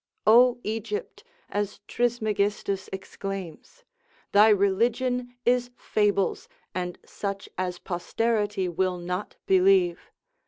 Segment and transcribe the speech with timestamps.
[0.25, 3.83] O Egypt (as Trismegistus exclaims)
[4.31, 10.09] thy religion is fables, and such as posterity will not believe.